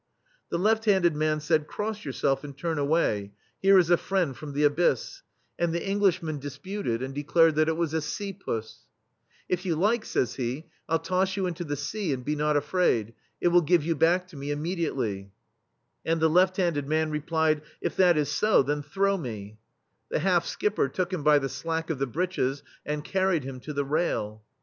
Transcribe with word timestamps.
The 0.49 0.57
left 0.57 0.85
handed 0.85 1.15
man 1.15 1.39
said: 1.41 1.67
"Cross 1.67 2.05
yourself 2.05 2.43
and 2.43 2.57
turn 2.57 2.79
away— 2.79 3.33
here 3.61 3.77
is 3.77 3.91
a 3.91 3.97
friend 3.97 4.35
from 4.35 4.53
the 4.53 4.63
Abyss;" 4.63 5.21
and 5.59 5.75
the 5.75 5.85
Englishman 5.87 6.39
THE 6.39 6.49
STEEL 6.49 6.49
FLEA 6.49 6.49
disputed, 6.83 7.03
and 7.03 7.13
declared 7.13 7.53
that 7.53 7.69
it 7.69 7.77
was 7.77 7.93
a 7.93 8.01
"sea 8.01 8.33
puss/* 8.33 8.87
"If 9.47 9.63
you 9.63 9.75
like/* 9.75 10.03
says 10.05 10.37
he, 10.37 10.65
"1*11 10.89 11.03
toss 11.03 11.37
you 11.37 11.45
into 11.45 11.63
the 11.63 11.75
sea, 11.75 12.13
and 12.13 12.25
be 12.25 12.35
not 12.35 12.57
afraid— 12.57 13.13
it 13.41 13.49
will 13.49 13.61
give 13.61 13.83
you 13.83 13.95
back 13.95 14.27
to 14.29 14.35
me 14.35 14.47
immediately/' 14.49 15.29
And 16.03 16.19
the 16.19 16.31
left 16.31 16.57
handed 16.57 16.87
man 16.87 17.11
replied: 17.11 17.61
"If 17.79 17.95
that 17.97 18.17
is 18.17 18.31
so, 18.31 18.63
then 18.63 18.81
throw 18.81 19.19
me/* 19.19 19.59
The 20.09 20.17
half 20.17 20.47
skipper 20.47 20.89
took 20.89 21.13
him 21.13 21.21
by 21.21 21.37
the 21.37 21.47
slack 21.47 21.91
of 21.91 21.99
the 21.99 22.07
breeches, 22.07 22.63
and 22.87 23.03
carried 23.03 23.43
him 23.43 23.59
to 23.59 23.71
the 23.71 23.85
rail. 23.85 24.41